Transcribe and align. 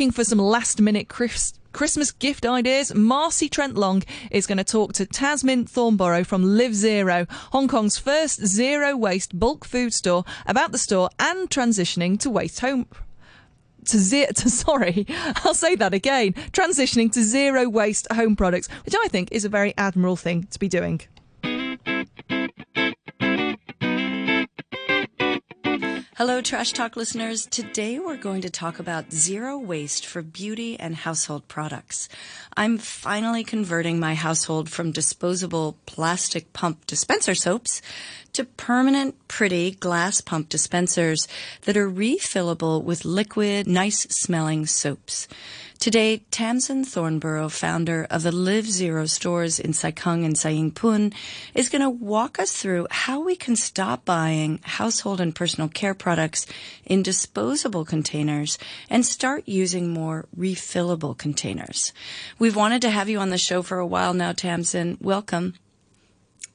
looking 0.00 0.10
for 0.10 0.24
some 0.24 0.38
last 0.38 0.80
minute 0.80 1.10
Chris- 1.10 1.52
Christmas 1.72 2.10
gift 2.10 2.46
ideas, 2.46 2.94
Marcy 2.94 3.50
Trent 3.50 3.74
Long 3.74 4.02
is 4.30 4.46
going 4.46 4.56
to 4.56 4.64
talk 4.64 4.94
to 4.94 5.04
Tamsin 5.04 5.66
Thornborough 5.66 6.24
from 6.24 6.42
Live 6.42 6.74
Zero, 6.74 7.26
Hong 7.52 7.68
Kong's 7.68 7.98
first 7.98 8.46
zero 8.46 8.96
waste 8.96 9.38
bulk 9.38 9.66
food 9.66 9.92
store, 9.92 10.24
about 10.46 10.72
the 10.72 10.78
store 10.78 11.10
and 11.18 11.50
transitioning 11.50 12.18
to 12.20 12.30
waste 12.30 12.60
home 12.60 12.86
to 13.84 13.98
zero 13.98 14.28
to 14.36 14.48
sorry 14.64 15.06
i'll 15.44 15.54
say 15.54 15.74
that 15.74 15.94
again 15.94 16.34
transitioning 16.52 17.10
to 17.10 17.22
zero 17.22 17.66
waste 17.66 18.06
home 18.12 18.36
products 18.36 18.68
which 18.84 18.94
i 18.94 19.08
think 19.08 19.32
is 19.32 19.46
a 19.46 19.48
very 19.48 19.72
admirable 19.78 20.16
thing 20.16 20.44
to 20.44 20.58
be 20.58 20.68
doing 20.68 21.00
Hello, 26.20 26.42
Trash 26.42 26.72
Talk 26.72 26.96
listeners. 26.96 27.46
Today 27.46 27.98
we're 27.98 28.18
going 28.18 28.42
to 28.42 28.50
talk 28.50 28.78
about 28.78 29.10
zero 29.10 29.56
waste 29.56 30.04
for 30.04 30.20
beauty 30.20 30.78
and 30.78 30.94
household 30.94 31.48
products. 31.48 32.10
I'm 32.54 32.76
finally 32.76 33.42
converting 33.42 33.98
my 33.98 34.14
household 34.14 34.68
from 34.68 34.92
disposable 34.92 35.78
plastic 35.86 36.52
pump 36.52 36.86
dispenser 36.86 37.34
soaps 37.34 37.80
to 38.34 38.44
permanent, 38.44 39.14
pretty 39.28 39.70
glass 39.70 40.20
pump 40.20 40.50
dispensers 40.50 41.26
that 41.62 41.78
are 41.78 41.90
refillable 41.90 42.84
with 42.84 43.06
liquid, 43.06 43.66
nice 43.66 44.00
smelling 44.10 44.66
soaps. 44.66 45.26
Today, 45.80 46.18
Tamsin 46.30 46.84
Thornborough, 46.84 47.48
founder 47.48 48.06
of 48.10 48.22
the 48.22 48.30
Live 48.30 48.66
Zero 48.70 49.06
stores 49.06 49.58
in 49.58 49.72
Sai 49.72 49.92
Kung 49.92 50.26
and 50.26 50.36
Sai 50.36 50.50
Ying 50.50 50.76
is 51.54 51.70
going 51.70 51.80
to 51.80 51.88
walk 51.88 52.38
us 52.38 52.52
through 52.52 52.86
how 52.90 53.20
we 53.20 53.34
can 53.34 53.56
stop 53.56 54.04
buying 54.04 54.60
household 54.62 55.22
and 55.22 55.34
personal 55.34 55.70
care 55.70 55.94
products 55.94 56.46
in 56.84 57.02
disposable 57.02 57.86
containers 57.86 58.58
and 58.90 59.06
start 59.06 59.44
using 59.48 59.88
more 59.88 60.26
refillable 60.36 61.16
containers. 61.16 61.94
We've 62.38 62.56
wanted 62.56 62.82
to 62.82 62.90
have 62.90 63.08
you 63.08 63.18
on 63.18 63.30
the 63.30 63.38
show 63.38 63.62
for 63.62 63.78
a 63.78 63.86
while 63.86 64.12
now, 64.12 64.32
Tamsin. 64.32 64.98
Welcome. 65.00 65.54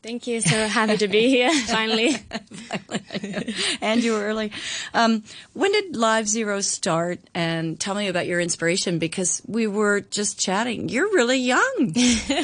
Thank 0.06 0.28
you. 0.28 0.40
So 0.40 0.68
happy 0.68 0.98
to 0.98 1.08
be 1.08 1.30
here 1.30 1.52
finally. 1.66 2.14
finally. 2.14 3.56
and 3.82 4.04
you 4.04 4.12
were 4.14 4.22
early. 4.22 4.52
Um, 4.94 5.24
when 5.54 5.72
did 5.72 5.96
Live 5.96 6.28
Zero 6.28 6.62
start? 6.62 7.22
And 7.34 7.80
tell 7.80 7.96
me 7.96 8.08
about 8.08 8.28
your 8.28 8.40
inspiration 8.40 9.00
because 9.00 9.42
we 9.48 9.66
were 9.66 10.02
just 10.02 10.40
chatting. 10.40 10.90
You're 10.90 11.12
really 11.12 11.40
young. 11.40 11.96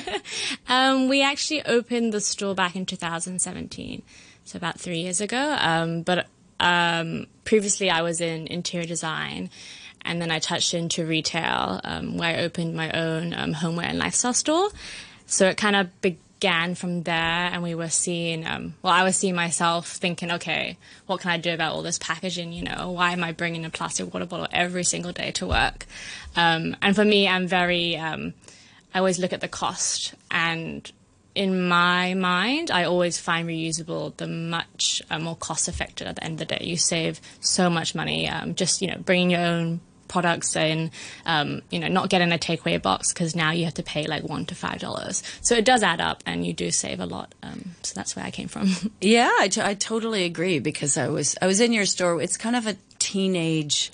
um, 0.69 1.07
we 1.07 1.21
actually 1.21 1.63
opened 1.63 2.13
the 2.13 2.19
store 2.19 2.55
back 2.55 2.75
in 2.75 2.87
2017, 2.87 4.01
so 4.43 4.57
about 4.57 4.79
three 4.79 5.01
years 5.01 5.21
ago. 5.21 5.55
Um, 5.59 6.01
but 6.01 6.25
um, 6.59 7.27
previously, 7.43 7.91
I 7.91 8.01
was 8.01 8.21
in 8.21 8.47
interior 8.47 8.87
design. 8.87 9.51
And 10.03 10.19
then 10.19 10.31
I 10.31 10.39
touched 10.39 10.73
into 10.73 11.05
retail, 11.05 11.79
um, 11.83 12.17
where 12.17 12.39
I 12.39 12.41
opened 12.41 12.73
my 12.73 12.89
own 12.89 13.35
um, 13.35 13.53
homeware 13.53 13.85
and 13.85 13.99
lifestyle 13.99 14.33
store. 14.33 14.71
So 15.27 15.47
it 15.47 15.57
kind 15.57 15.75
of 15.75 16.01
began 16.01 16.17
began 16.41 16.73
from 16.73 17.03
there 17.03 17.13
and 17.53 17.61
we 17.61 17.75
were 17.75 17.87
seeing 17.87 18.47
um, 18.47 18.73
well 18.81 18.91
i 18.91 19.03
was 19.03 19.15
seeing 19.15 19.35
myself 19.35 19.87
thinking 19.87 20.31
okay 20.31 20.75
what 21.05 21.21
can 21.21 21.29
i 21.29 21.37
do 21.37 21.53
about 21.53 21.73
all 21.73 21.83
this 21.83 21.99
packaging? 21.99 22.51
You 22.51 22.63
know 22.63 22.89
why 22.91 23.11
am 23.11 23.23
i 23.23 23.31
bringing 23.31 23.63
a 23.63 23.69
plastic 23.69 24.11
water 24.11 24.25
bottle 24.25 24.47
every 24.51 24.83
single 24.83 25.11
day 25.11 25.31
to 25.33 25.45
work? 25.45 25.85
Um, 26.35 26.75
and 26.81 26.95
for 26.95 27.05
me 27.05 27.27
i'm 27.27 27.45
very 27.45 27.95
um, 27.95 28.33
i 28.91 28.97
always 28.97 29.19
look 29.19 29.33
at 29.33 29.41
the 29.41 29.47
cost 29.47 30.15
and 30.31 30.91
in 31.35 31.67
my 31.67 32.15
mind 32.15 32.71
i 32.71 32.85
always 32.85 33.19
find 33.19 33.47
reusable 33.47 34.17
the 34.17 34.27
much 34.27 34.99
uh, 35.11 35.19
more 35.19 35.35
cost 35.35 35.69
effective 35.69 36.07
at 36.07 36.15
the 36.15 36.23
end 36.23 36.41
of 36.41 36.47
the 36.47 36.55
day. 36.57 36.65
You 36.65 36.75
save 36.75 37.21
so 37.39 37.69
much 37.69 37.93
money 37.93 38.27
um, 38.27 38.55
just 38.55 38.81
you 38.81 38.87
know 38.87 38.97
bringing 38.97 39.29
your 39.29 39.41
own 39.41 39.79
products 40.11 40.55
and 40.55 40.91
um, 41.25 41.61
you 41.71 41.79
know 41.79 41.87
not 41.87 42.09
getting 42.09 42.31
a 42.31 42.37
takeaway 42.37 42.79
box 42.79 43.11
because 43.13 43.35
now 43.35 43.51
you 43.51 43.65
have 43.65 43.73
to 43.73 43.83
pay 43.83 44.05
like 44.05 44.23
one 44.23 44.45
to 44.45 44.55
five 44.55 44.79
dollars. 44.79 45.23
So 45.41 45.55
it 45.55 45.65
does 45.65 45.81
add 45.81 46.01
up, 46.01 46.21
and 46.25 46.45
you 46.45 46.53
do 46.53 46.69
save 46.69 46.99
a 46.99 47.05
lot. 47.05 47.33
Um, 47.41 47.71
so 47.81 47.93
that's 47.95 48.15
where 48.15 48.25
I 48.25 48.31
came 48.31 48.47
from. 48.47 48.69
yeah, 49.01 49.31
I, 49.39 49.47
t- 49.47 49.61
I 49.61 49.73
totally 49.73 50.25
agree 50.25 50.59
because 50.59 50.97
I 50.97 51.07
was 51.07 51.35
I 51.41 51.47
was 51.47 51.59
in 51.59 51.73
your 51.73 51.85
store. 51.85 52.21
It's 52.21 52.37
kind 52.37 52.55
of 52.55 52.67
a 52.67 52.75
teenage 52.99 53.91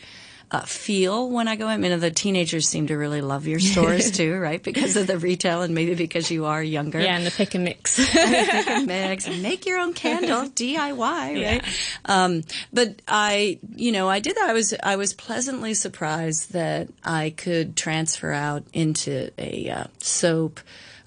uh, 0.49 0.61
feel 0.61 1.29
when 1.29 1.47
I 1.47 1.55
go 1.55 1.67
in. 1.67 1.73
I 1.73 1.77
mean, 1.77 1.99
the 1.99 2.11
teenagers 2.11 2.67
seem 2.67 2.87
to 2.87 2.95
really 2.95 3.21
love 3.21 3.47
your 3.47 3.59
stores 3.59 4.11
too, 4.17 4.37
right? 4.37 4.63
Because 4.63 4.95
of 4.95 5.07
the 5.07 5.17
retail 5.17 5.61
and 5.61 5.75
maybe 5.75 5.93
because 5.93 6.31
you 6.31 6.45
are 6.45 6.63
younger. 6.63 6.99
Yeah, 6.99 7.17
and 7.17 7.25
the 7.25 7.31
pick 7.31 7.53
and 7.53 7.65
mix. 7.65 7.97
pick 8.11 8.67
and 8.67 8.87
mix. 8.87 9.27
Make 9.27 9.65
your 9.65 9.79
own 9.79 9.93
candle, 9.93 10.43
DIY, 10.49 10.97
right? 10.99 11.37
Yeah. 11.37 11.65
Um, 12.05 12.43
but 12.71 13.01
I, 13.07 13.59
you 13.75 13.91
know, 13.91 14.09
I 14.09 14.19
did 14.19 14.37
that. 14.37 14.49
I 14.49 14.53
was, 14.53 14.73
I 14.81 14.95
was 14.95 15.13
pleasantly 15.13 15.73
surprised 15.73 16.53
that 16.53 16.87
I 17.03 17.31
could 17.35 17.75
transfer 17.75 18.31
out 18.31 18.63
into 18.71 19.31
a 19.37 19.69
uh, 19.69 19.83
soap 19.99 20.61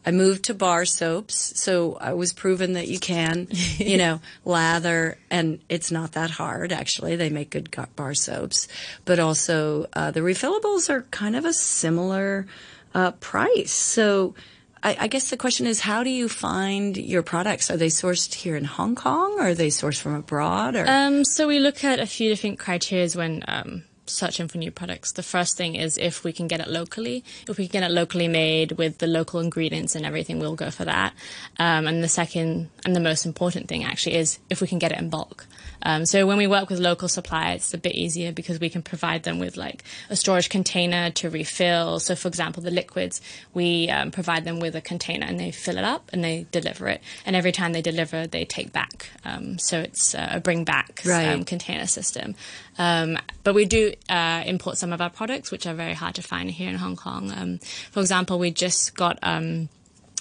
I 0.05 0.13
moved 0.13 0.45
to 0.45 0.55
bar 0.55 0.85
soaps, 0.85 1.61
so 1.61 1.99
I 2.01 2.15
was 2.15 2.33
proven 2.33 2.73
that 2.73 2.89
you 2.89 2.99
can, 2.99 3.49
you 3.51 3.99
know, 3.99 4.21
lather, 4.45 5.19
and 5.31 5.61
it's 5.69 5.91
not 5.91 6.13
that 6.13 6.31
hard 6.31 6.73
actually. 6.73 7.17
They 7.17 7.29
make 7.29 7.51
good 7.51 7.71
bar 7.97 8.15
soaps, 8.15 8.67
but 9.05 9.19
also 9.19 9.87
uh, 9.93 10.11
the 10.11 10.21
refillables 10.21 10.89
are 10.89 11.03
kind 11.11 11.37
of 11.37 11.45
a 11.45 11.53
similar 11.53 12.47
uh, 12.95 13.13
price. 13.13 13.73
So. 13.73 14.35
I, 14.83 14.97
I, 14.99 15.07
guess 15.09 15.29
the 15.29 15.37
question 15.37 15.67
is, 15.67 15.79
how 15.79 16.05
do 16.05 16.09
you 16.09 16.27
find 16.27 16.97
your 16.97 17.23
products? 17.23 17.71
Are 17.71 17.77
they 17.77 17.89
sourced 17.89 18.33
here 18.33 18.57
in 18.57 18.65
Hong 18.65 18.95
Kong, 18.95 19.35
or 19.39 19.49
are 19.49 19.55
they 19.55 19.69
sourced 19.69 20.01
from 20.01 20.15
abroad? 20.15 20.75
Or? 20.75 20.89
Um, 20.89 21.23
so 21.23 21.47
we 21.47 21.59
look 21.59 21.85
at 21.85 22.01
a 22.01 22.07
few 22.07 22.31
different 22.31 22.59
criteria 22.59 23.07
when 23.11 23.45
um, 23.47 23.83
searching 24.11 24.49
for 24.49 24.59
new 24.59 24.71
products. 24.71 25.13
The 25.13 25.23
first 25.23 25.57
thing 25.57 25.75
is 25.75 25.99
if 25.99 26.25
we 26.25 26.33
can 26.33 26.47
get 26.47 26.61
it 26.61 26.69
locally. 26.69 27.25
If 27.49 27.59
we 27.59 27.69
can 27.69 27.81
get 27.81 27.91
it 27.91 27.93
locally 27.93 28.29
made 28.29 28.73
with 28.73 28.99
the 28.99 29.07
local 29.07 29.41
ingredients 29.41 29.95
and 29.95 30.05
everything, 30.05 30.39
we'll 30.39 30.55
go 30.55 30.71
for 30.71 30.85
that. 30.85 31.15
Um, 31.59 31.87
and 31.87 32.03
the 32.03 32.09
second 32.09 32.71
and 32.85 32.95
the 32.95 33.01
most 33.01 33.27
important 33.27 33.69
thing 33.69 33.85
actually 33.85 34.17
is 34.17 34.39
if 34.49 34.61
we 34.61 34.67
can 34.67 34.79
get 34.79 34.93
it 34.93 34.99
in 34.99 35.11
bulk. 35.11 35.47
Um, 35.83 36.05
so 36.07 36.27
when 36.27 36.37
we 36.37 36.47
work 36.47 36.69
with 36.69 36.79
local 36.79 37.09
suppliers, 37.09 37.63
it's 37.63 37.75
a 37.75 37.79
bit 37.79 37.95
easier 37.95 38.33
because 38.33 38.61
we 38.61 38.69
can 38.69 38.83
provide 38.83 39.23
them 39.23 39.39
with 39.39 39.57
like 39.57 39.83
a 40.09 40.17
storage 40.17 40.49
container 40.49 41.11
to 41.11 41.31
refill. 41.31 42.01
So 42.01 42.15
for 42.15 42.29
example, 42.29 42.63
the 42.63 42.71
liquids, 42.71 43.21
we 43.55 43.89
um, 43.89 44.11
provide 44.11 44.45
them 44.45 44.61
with 44.61 44.75
a 44.77 44.81
container 44.81 45.27
and 45.27 45.39
they 45.41 45.51
fill 45.51 45.79
it 45.79 45.85
up 45.85 46.11
and 46.13 46.23
they 46.23 46.47
deliver 46.51 46.89
it. 46.89 47.01
And 47.25 47.35
every 47.35 47.53
time 47.53 47.73
they 47.73 47.83
deliver, 47.83 48.27
they 48.27 48.45
take 48.45 48.73
back. 48.73 49.11
Um, 49.25 49.59
so 49.59 49.81
it's 49.81 50.15
uh, 50.15 50.29
a 50.33 50.41
bring 50.41 50.65
back 50.65 51.03
um, 51.05 51.11
right. 51.11 51.47
container 51.47 51.87
system. 51.87 52.35
Um, 52.79 53.19
but 53.43 53.55
we 53.55 53.65
do 53.65 53.95
uh, 54.09 54.43
import 54.47 54.79
some 54.79 54.93
of 54.93 55.01
our 55.01 55.11
products, 55.11 55.51
which 55.51 55.67
are 55.67 55.75
very 55.75 55.95
hard 55.95 56.15
to 56.17 56.23
find 56.23 56.51
here 56.51 56.69
in 56.69 56.77
Hong 56.77 56.97
Kong. 56.97 57.33
Um, 57.33 57.59
for 57.91 58.01
example, 58.01 58.39
we 58.39 58.51
just 58.51 58.95
got 58.95 59.19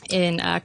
in 0.10 0.40
uh, 0.40 0.60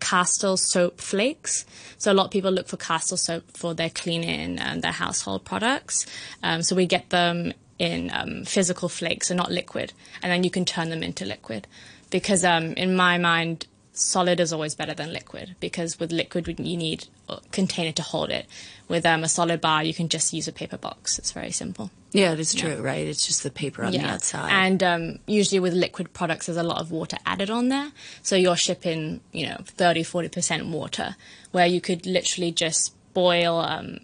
soap 0.56 1.00
flakes. 1.00 1.64
So 1.98 2.12
a 2.12 2.14
lot 2.14 2.26
of 2.26 2.30
people 2.30 2.50
look 2.50 2.68
for 2.68 2.76
Castile 2.76 3.18
soap 3.18 3.44
for 3.56 3.74
their 3.74 3.90
cleaning 3.90 4.58
and 4.58 4.82
their 4.82 4.92
household 4.92 5.44
products. 5.44 6.06
Um, 6.42 6.62
so 6.62 6.76
we 6.76 6.86
get 6.86 7.10
them 7.10 7.52
in 7.78 8.10
um, 8.12 8.44
physical 8.44 8.88
flakes, 8.88 9.28
so 9.28 9.34
not 9.34 9.50
liquid, 9.50 9.92
and 10.22 10.30
then 10.30 10.44
you 10.44 10.50
can 10.50 10.64
turn 10.64 10.90
them 10.90 11.02
into 11.02 11.24
liquid. 11.24 11.66
Because 12.10 12.44
um, 12.44 12.74
in 12.74 12.94
my 12.94 13.18
mind, 13.18 13.66
solid 13.96 14.40
is 14.40 14.52
always 14.52 14.74
better 14.74 14.94
than 14.94 15.12
liquid 15.12 15.56
because 15.60 15.98
with 15.98 16.12
liquid 16.12 16.48
you 16.58 16.76
need 16.76 17.06
a 17.28 17.38
container 17.52 17.92
to 17.92 18.02
hold 18.02 18.30
it. 18.30 18.46
With 18.88 19.06
um, 19.06 19.24
a 19.24 19.28
solid 19.28 19.60
bar, 19.60 19.82
you 19.82 19.94
can 19.94 20.08
just 20.08 20.32
use 20.32 20.46
a 20.46 20.52
paper 20.52 20.76
box. 20.76 21.18
It's 21.18 21.32
very 21.32 21.50
simple. 21.50 21.90
Yeah, 22.12 22.32
it 22.32 22.40
is 22.40 22.54
true, 22.54 22.76
right? 22.76 23.06
It's 23.06 23.26
just 23.26 23.42
the 23.42 23.50
paper 23.50 23.82
on 23.82 23.92
yeah. 23.92 24.02
the 24.02 24.08
outside. 24.14 24.50
And 24.52 24.82
um, 24.82 25.18
usually 25.26 25.58
with 25.58 25.72
liquid 25.72 26.12
products, 26.12 26.46
there's 26.46 26.58
a 26.58 26.62
lot 26.62 26.80
of 26.80 26.90
water 26.90 27.16
added 27.24 27.50
on 27.50 27.70
there. 27.70 27.92
So 28.22 28.36
you're 28.36 28.56
shipping, 28.56 29.20
you 29.32 29.46
know, 29.46 29.58
30, 29.64 30.02
40% 30.02 30.70
water, 30.70 31.16
where 31.52 31.66
you 31.66 31.80
could 31.80 32.06
literally 32.06 32.52
just 32.52 32.94
boil 33.14 33.58
um, 33.58 34.00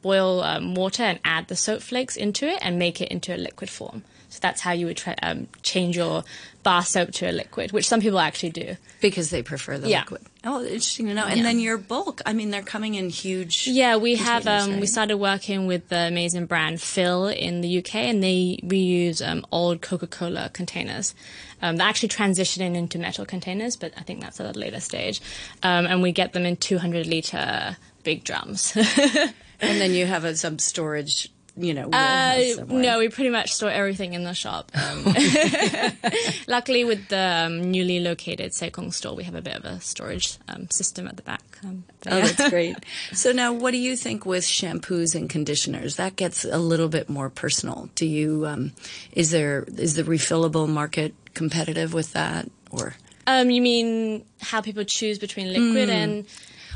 boil 0.00 0.42
um, 0.42 0.74
water 0.74 1.02
and 1.02 1.20
add 1.24 1.48
the 1.48 1.56
soap 1.56 1.82
flakes 1.82 2.16
into 2.16 2.46
it 2.46 2.58
and 2.62 2.78
make 2.78 3.00
it 3.00 3.08
into 3.10 3.34
a 3.34 3.36
liquid 3.36 3.70
form. 3.70 4.02
So 4.32 4.38
that's 4.40 4.62
how 4.62 4.72
you 4.72 4.86
would 4.86 4.96
try, 4.96 5.14
um, 5.22 5.46
change 5.60 5.94
your 5.94 6.24
bar 6.62 6.82
soap 6.82 7.10
to 7.12 7.30
a 7.30 7.32
liquid, 7.32 7.72
which 7.72 7.86
some 7.86 8.00
people 8.00 8.18
actually 8.18 8.48
do 8.48 8.76
because 9.02 9.28
they 9.28 9.42
prefer 9.42 9.76
the 9.76 9.90
yeah. 9.90 10.00
liquid. 10.00 10.22
Oh, 10.42 10.62
interesting 10.62 11.06
to 11.08 11.14
know. 11.14 11.26
And 11.26 11.36
yeah. 11.36 11.42
then 11.42 11.60
your 11.60 11.76
bulk, 11.76 12.22
I 12.24 12.32
mean, 12.32 12.48
they're 12.48 12.62
coming 12.62 12.94
in 12.94 13.10
huge. 13.10 13.68
Yeah, 13.68 13.98
we 13.98 14.16
have. 14.16 14.46
Um, 14.46 14.70
right? 14.70 14.80
We 14.80 14.86
started 14.86 15.18
working 15.18 15.66
with 15.66 15.90
the 15.90 16.08
amazing 16.08 16.46
brand 16.46 16.80
Fill 16.80 17.26
in 17.26 17.60
the 17.60 17.78
UK, 17.78 17.96
and 17.96 18.22
they 18.22 18.58
reuse 18.64 19.26
um, 19.26 19.44
old 19.52 19.82
Coca-Cola 19.82 20.48
containers. 20.54 21.14
Um, 21.60 21.76
they're 21.76 21.86
actually 21.86 22.08
transitioning 22.08 22.74
into 22.74 22.98
metal 22.98 23.26
containers, 23.26 23.76
but 23.76 23.92
I 23.98 24.00
think 24.00 24.22
that's 24.22 24.40
at 24.40 24.56
a 24.56 24.58
later 24.58 24.80
stage. 24.80 25.20
Um, 25.62 25.84
and 25.84 26.00
we 26.00 26.10
get 26.10 26.32
them 26.32 26.46
in 26.46 26.56
200 26.56 27.06
liter 27.06 27.76
big 28.02 28.24
drums. 28.24 28.72
and 29.60 29.80
then 29.80 29.92
you 29.92 30.06
have 30.06 30.24
a, 30.24 30.34
some 30.34 30.58
storage 30.58 31.30
you 31.56 31.74
know. 31.74 31.88
Uh, 31.92 32.42
no, 32.68 32.98
we 32.98 33.08
pretty 33.08 33.30
much 33.30 33.52
store 33.52 33.70
everything 33.70 34.14
in 34.14 34.24
the 34.24 34.34
shop. 34.34 34.70
Um, 34.74 35.04
luckily, 36.46 36.84
with 36.84 37.08
the 37.08 37.44
um, 37.46 37.70
newly 37.70 38.00
located 38.00 38.54
Sai 38.54 38.70
Kung 38.70 38.92
store, 38.92 39.14
we 39.14 39.24
have 39.24 39.34
a 39.34 39.42
bit 39.42 39.56
of 39.56 39.64
a 39.64 39.80
storage 39.80 40.38
um, 40.48 40.68
system 40.70 41.06
at 41.06 41.16
the 41.16 41.22
back. 41.22 41.42
Um, 41.64 41.84
Oh, 42.06 42.16
yeah. 42.16 42.26
that's 42.26 42.50
great. 42.50 42.76
So 43.12 43.30
now, 43.32 43.52
what 43.52 43.70
do 43.70 43.76
you 43.78 43.94
think 43.96 44.26
with 44.26 44.44
shampoos 44.44 45.14
and 45.14 45.30
conditioners? 45.30 45.96
That 45.96 46.16
gets 46.16 46.44
a 46.44 46.58
little 46.58 46.88
bit 46.88 47.08
more 47.08 47.30
personal. 47.30 47.88
Do 47.94 48.06
you? 48.06 48.46
Um, 48.46 48.72
is 49.12 49.30
there 49.30 49.64
is 49.76 49.94
the 49.94 50.02
refillable 50.02 50.68
market 50.68 51.14
competitive 51.34 51.94
with 51.94 52.12
that, 52.14 52.50
or? 52.70 52.94
Um, 53.26 53.50
you 53.50 53.62
mean 53.62 54.24
how 54.40 54.60
people 54.62 54.82
choose 54.84 55.20
between 55.20 55.52
liquid 55.52 55.88
Hmm. 55.88 55.94
and 55.94 56.26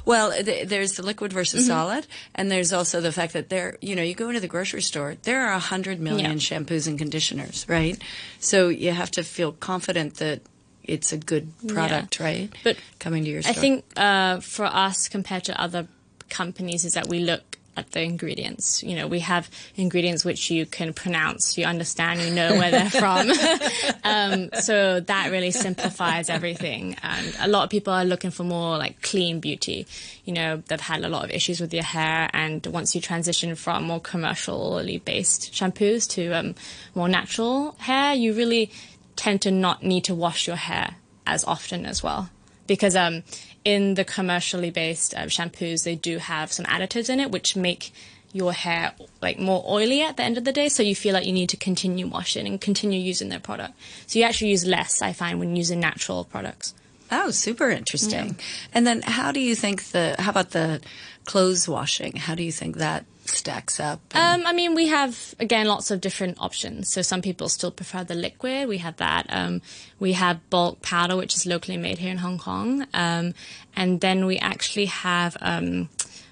Well, 0.06 0.32
th- 0.32 0.69
there's 0.69 0.93
the 0.93 1.03
liquid 1.03 1.32
versus 1.35 1.64
Mm-hmm. 1.64 1.69
solid, 1.76 2.06
and 2.35 2.50
there's 2.50 2.73
also 2.73 3.00
the 3.03 3.12
fact 3.12 3.32
that 3.35 3.49
there, 3.50 3.76
you 3.82 3.94
know, 3.97 4.03
you 4.03 4.14
go 4.14 4.29
into 4.29 4.41
the 4.41 4.49
grocery 4.49 4.81
store, 4.82 5.17
there 5.25 5.44
are 5.47 5.53
a 5.53 5.58
hundred 5.58 6.00
million 6.00 6.31
Yeah. 6.31 6.37
shampoos 6.38 6.87
and 6.87 6.97
conditioners, 6.99 7.67
right? 7.69 7.99
So 8.41 8.69
you 8.69 8.93
have 8.93 9.11
to 9.19 9.23
feel 9.23 9.53
confident 9.53 10.14
that 10.14 10.41
it's 10.85 11.12
a 11.12 11.17
good 11.19 11.53
product, 11.69 12.20
right? 12.20 12.49
But 12.62 12.76
coming 13.00 13.25
to 13.25 13.31
your 13.31 13.43
store. 13.43 13.50
I 13.50 13.55
think 13.61 13.85
uh, 13.97 14.38
for 14.41 14.64
us 14.67 15.08
compared 15.08 15.43
to 15.44 15.61
other 15.61 15.88
companies 16.31 16.85
is 16.85 16.94
that 16.94 17.09
we 17.09 17.19
look 17.19 17.59
at 17.76 17.93
the 17.93 18.02
ingredients. 18.02 18.82
You 18.82 18.96
know, 18.96 19.06
we 19.06 19.20
have 19.20 19.50
ingredients 19.76 20.25
which 20.25 20.50
you 20.50 20.67
can 20.67 20.93
pronounce, 20.93 21.58
you 21.58 21.64
understand, 21.64 22.23
you 22.23 22.31
know 22.34 22.55
where 22.55 22.70
they're 22.70 22.90
from. 22.90 23.31
um, 24.05 24.50
so 24.61 25.00
that 25.00 25.31
really 25.31 25.50
simplifies 25.50 26.28
everything. 26.31 26.96
And 27.02 27.37
a 27.40 27.49
lot 27.49 27.64
of 27.64 27.70
people 27.70 27.93
are 27.93 28.05
looking 28.05 28.31
for 28.31 28.44
more 28.44 28.78
like 28.78 29.02
clean 29.02 29.40
beauty. 29.40 29.87
You 30.25 30.32
know, 30.32 30.62
they've 30.69 30.81
had 30.81 31.05
a 31.05 31.08
lot 31.08 31.25
of 31.25 31.31
issues 31.31 31.61
with 31.61 31.70
their 31.70 31.82
hair, 31.82 32.31
and 32.32 32.67
once 32.67 32.94
you 32.94 33.00
transition 33.00 33.55
from 33.55 33.84
more 33.84 34.00
commercially 34.00 34.99
based 34.99 35.52
shampoos 35.52 36.08
to 36.11 36.32
um, 36.32 36.55
more 36.94 37.08
natural 37.08 37.73
hair, 37.78 38.14
you 38.14 38.32
really 38.32 38.70
tend 39.17 39.43
to 39.43 39.50
not 39.50 39.82
need 39.82 40.05
to 40.05 40.14
wash 40.14 40.46
your 40.46 40.56
hair 40.56 40.96
as 41.26 41.44
often 41.44 41.84
as 41.87 42.02
well 42.02 42.31
because 42.67 42.96
um, 42.96 43.23
in 43.66 43.94
the 43.94 44.04
commercially 44.04 44.70
based 44.70 45.12
uh, 45.14 45.22
shampoos 45.22 45.82
they 45.82 45.96
do 45.96 46.18
have 46.18 46.52
some 46.52 46.64
additives 46.66 47.10
in 47.10 47.18
it 47.18 47.32
which 47.32 47.56
make 47.56 47.92
your 48.32 48.52
hair 48.52 48.92
like 49.20 49.40
more 49.40 49.64
oily 49.66 50.02
at 50.02 50.16
the 50.16 50.22
end 50.22 50.38
of 50.38 50.44
the 50.44 50.52
day 50.52 50.68
so 50.68 50.84
you 50.84 50.94
feel 50.94 51.12
like 51.12 51.26
you 51.26 51.32
need 51.32 51.48
to 51.48 51.56
continue 51.56 52.06
washing 52.06 52.46
and 52.46 52.60
continue 52.60 53.00
using 53.00 53.28
their 53.28 53.40
product 53.40 53.74
so 54.06 54.20
you 54.20 54.24
actually 54.24 54.50
use 54.50 54.64
less 54.64 55.02
i 55.02 55.12
find 55.12 55.40
when 55.40 55.56
using 55.56 55.80
natural 55.80 56.22
products 56.24 56.74
oh, 57.10 57.30
super 57.30 57.70
interesting. 57.70 58.36
And 58.72 58.86
then, 58.86 59.02
how 59.02 59.32
do 59.32 59.40
you 59.40 59.54
think 59.54 59.84
the? 59.84 60.16
How 60.18 60.30
about 60.30 60.50
the 60.50 60.80
clothes 61.24 61.68
washing? 61.68 62.16
How 62.16 62.34
do 62.34 62.42
you 62.42 62.52
think 62.52 62.76
that 62.76 63.04
stacks 63.28 63.81
up? 63.81 64.00
Um, 64.14 64.46
I 64.46 64.52
mean, 64.52 64.75
we 64.75 64.88
have 64.88 65.34
again 65.38 65.67
lots 65.67 65.90
of 65.90 66.00
different 66.00 66.38
options. 66.40 66.93
So 66.93 67.02
some 67.02 67.23
people 67.23 67.49
still 67.49 67.70
prefer 67.70 68.05
the 68.05 68.14
liquid. 68.14 68.69
We 68.69 68.78
have 68.78 68.96
that. 68.96 69.26
Um, 69.28 69.62
we 69.99 70.12
have 70.12 70.49
bulk 70.50 70.82
powder, 70.82 71.17
which 71.17 71.34
is 71.34 71.46
locally 71.46 71.76
made 71.76 71.99
here 71.99 72.11
in 72.11 72.19
Hong 72.19 72.38
Kong, 72.38 72.87
um, 72.94 73.34
and 73.75 74.00
then 74.00 74.26
we 74.26 74.38
actually 74.38 74.87
have 74.87 75.37
um, 75.40 75.88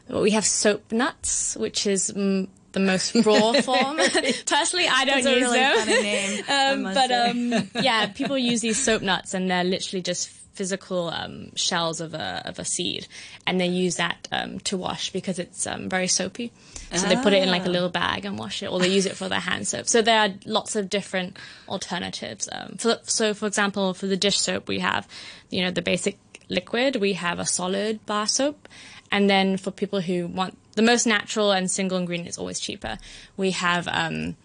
we 0.09 0.33
have 0.33 0.45
soap 0.45 0.93
nuts, 0.93 1.57
which 1.57 1.87
is. 1.87 2.11
Mm, 2.15 2.49
the 2.73 2.81
most 2.81 3.15
raw 3.25 3.53
form. 3.63 3.97
Personally, 4.47 4.89
I 4.89 5.05
don't 5.05 5.23
That's 5.23 5.27
use 5.27 5.43
really 5.43 5.59
them. 5.61 5.79
funny 5.79 6.03
name, 6.03 6.45
um, 6.49 6.93
but 6.93 7.11
um, 7.13 7.71
yeah, 7.85 8.07
people 8.09 8.37
use 8.37 8.61
these 8.63 8.83
soap 8.83 9.01
nuts, 9.01 9.33
and 9.33 9.49
they're 9.49 9.63
literally 9.63 10.03
just 10.03 10.29
physical 10.55 11.09
um, 11.09 11.55
shells 11.57 12.01
of 12.01 12.15
a 12.15 12.43
of 12.45 12.59
a 12.59 12.65
seed, 12.65 13.07
and 13.47 13.61
they 13.61 13.67
use 13.67 13.97
that 13.97 14.29
um, 14.33 14.61
to 14.61 14.77
wash 14.77 15.11
because 15.11 15.39
it's 15.39 15.67
um, 15.67 15.89
very 15.89 16.09
soapy. 16.09 16.53
So 16.95 17.09
they 17.09 17.17
put 17.17 17.33
it 17.33 17.43
in 17.43 17.51
like 17.51 17.67
a 17.67 17.71
little 17.71 17.89
bag 17.89 18.25
and 18.25 18.39
wash 18.39 18.63
it, 18.63 18.71
or 18.71 18.79
they 18.79 18.89
use 18.89 19.05
it 19.05 19.17
for 19.17 19.29
their 19.29 19.41
hand 19.41 19.67
soap. 19.67 19.89
So 19.89 20.01
there 20.01 20.21
are 20.21 20.29
lots 20.47 20.77
of 20.77 20.89
different 20.89 21.37
alternatives. 21.69 22.49
Um, 22.53 22.77
for, 22.79 22.99
so, 23.03 23.35
for 23.35 23.47
example, 23.47 23.95
for 23.95 24.07
the 24.07 24.17
dish 24.17 24.39
soap, 24.39 24.69
we 24.69 24.79
have 24.79 25.09
you 25.51 25.63
know 25.63 25.71
the 25.71 25.83
basic 25.83 26.19
liquid. 26.49 26.97
We 26.97 27.15
have 27.15 27.39
a 27.39 27.47
solid 27.47 28.07
bar 28.07 28.29
soap, 28.29 28.69
and 29.11 29.29
then 29.29 29.57
for 29.57 29.71
people 29.71 30.01
who 30.01 30.29
want 30.29 30.57
the 30.75 30.83
most 30.83 31.07
natural 31.07 31.53
and 31.53 31.71
single 31.71 31.99
ingredient 31.99 32.29
is 32.29 32.39
always 32.39 32.61
cheaper. 32.61 32.99
We 33.37 33.53
have 33.53 33.89
um, 33.89 34.37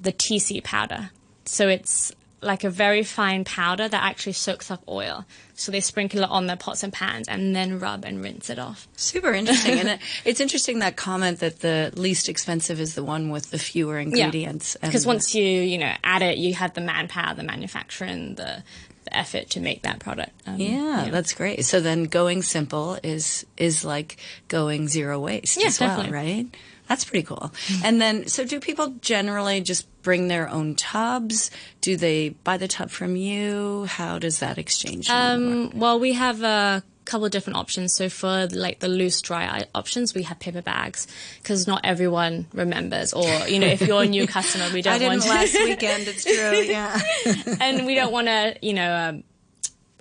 the 0.00 0.12
tea 0.12 0.38
seed 0.38 0.64
powder. 0.64 1.10
So 1.46 1.68
it's 1.68 2.12
like 2.44 2.62
a 2.64 2.70
very 2.70 3.02
fine 3.02 3.44
powder 3.44 3.88
that 3.88 4.02
actually 4.04 4.32
soaks 4.34 4.70
up 4.70 4.82
oil. 4.88 5.24
So 5.54 5.70
they 5.72 5.80
sprinkle 5.80 6.22
it 6.24 6.30
on 6.30 6.46
their 6.46 6.56
pots 6.56 6.82
and 6.82 6.92
pans 6.92 7.28
and 7.28 7.54
then 7.54 7.78
rub 7.78 8.04
and 8.04 8.22
rinse 8.22 8.50
it 8.50 8.58
off. 8.58 8.88
Super 8.96 9.32
interesting, 9.32 9.78
and 9.78 9.88
it, 9.94 10.00
it's 10.24 10.40
interesting 10.40 10.80
that 10.80 10.96
comment 10.96 11.40
that 11.40 11.60
the 11.60 11.92
least 11.96 12.28
expensive 12.28 12.80
is 12.80 12.94
the 12.94 13.04
one 13.04 13.30
with 13.30 13.50
the 13.50 13.58
fewer 13.58 13.98
ingredients. 13.98 14.76
Because 14.82 15.02
the- 15.04 15.08
once 15.08 15.34
you, 15.34 15.44
you 15.44 15.78
know, 15.78 15.92
add 16.02 16.22
it, 16.22 16.38
you 16.38 16.54
have 16.54 16.74
the 16.74 16.80
manpower, 16.80 17.34
the 17.34 17.44
manufacturing, 17.44 18.34
the, 18.34 18.62
the 19.04 19.16
effort 19.16 19.50
to 19.50 19.60
make 19.60 19.82
that 19.82 20.00
product. 20.00 20.32
Um, 20.46 20.56
Yeah, 20.58 21.08
that's 21.10 21.32
great. 21.34 21.64
So 21.64 21.80
then 21.80 22.04
going 22.04 22.42
simple 22.42 22.98
is 23.02 23.46
is 23.56 23.84
like 23.84 24.16
going 24.48 24.88
zero 24.88 25.20
waste 25.20 25.56
Yeah, 25.60 25.68
as 25.68 25.78
well, 25.80 25.90
definitely. 25.96 26.12
right? 26.12 26.46
That's 26.88 27.04
pretty 27.04 27.24
cool. 27.24 27.52
And 27.82 28.00
then 28.00 28.28
so 28.28 28.44
do 28.44 28.60
people 28.60 28.94
generally 29.00 29.60
just 29.60 29.86
bring 30.02 30.28
their 30.28 30.48
own 30.48 30.74
tubs? 30.74 31.50
Do 31.80 31.96
they 31.96 32.30
buy 32.30 32.58
the 32.58 32.68
tub 32.68 32.90
from 32.90 33.16
you? 33.16 33.86
How 33.86 34.18
does 34.18 34.40
that 34.40 34.58
exchange? 34.58 35.08
work? 35.08 35.16
Um, 35.16 35.70
well, 35.78 35.98
we 35.98 36.12
have 36.12 36.42
a 36.42 36.82
couple 37.04 37.24
of 37.24 37.32
different 37.32 37.58
options. 37.58 37.94
So 37.94 38.08
for 38.08 38.48
like 38.50 38.80
the 38.80 38.88
loose 38.88 39.20
dry 39.20 39.64
options, 39.74 40.14
we 40.14 40.22
have 40.24 40.38
paper 40.38 40.62
bags 40.62 41.06
because 41.42 41.66
not 41.66 41.80
everyone 41.84 42.46
remembers. 42.52 43.12
Or 43.12 43.28
you 43.48 43.58
know, 43.58 43.66
if 43.66 43.80
you're 43.82 44.02
a 44.02 44.06
new 44.06 44.26
customer, 44.26 44.66
we 44.72 44.82
don't 44.82 44.94
I 44.94 44.98
didn't 44.98 45.20
want 45.20 45.30
last 45.30 45.54
weekend. 45.54 46.08
It's 46.08 46.24
true. 46.24 46.60
Yeah. 46.60 46.98
and 47.60 47.86
we 47.86 47.94
don't 47.94 48.12
want 48.12 48.28
to, 48.28 48.56
you 48.62 48.74
know, 48.74 48.94
um, 48.94 49.24